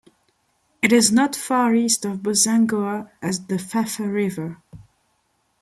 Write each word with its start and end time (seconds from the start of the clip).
It 0.81 0.91
is 0.91 1.11
not 1.11 1.35
far 1.35 1.75
east 1.75 2.05
of 2.05 2.23
Bossangoa 2.23 3.11
at 3.21 3.47
the 3.47 3.59
Fafa 3.59 4.09
river. 4.09 4.57